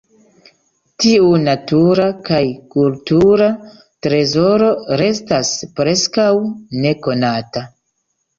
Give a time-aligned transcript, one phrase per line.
[1.01, 2.39] Tiu natura kaj
[2.75, 3.51] kultura
[4.07, 4.71] trezoro
[5.03, 6.27] restas preskaŭ
[6.87, 7.67] nekonata.